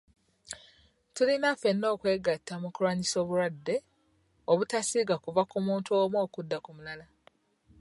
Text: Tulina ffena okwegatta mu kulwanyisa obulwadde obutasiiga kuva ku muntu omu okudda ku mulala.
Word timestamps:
Tulina 1.15 1.49
ffena 1.53 1.85
okwegatta 1.95 2.53
mu 2.61 2.69
kulwanyisa 2.75 3.15
obulwadde 3.23 3.75
obutasiiga 4.51 5.15
kuva 5.23 5.41
ku 5.51 5.57
muntu 5.65 5.89
omu 6.01 6.17
okudda 6.25 6.57
ku 6.63 6.69
mulala. 6.77 7.05